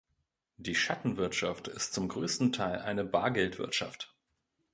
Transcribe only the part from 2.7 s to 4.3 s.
eine Bargeldwirtschaft.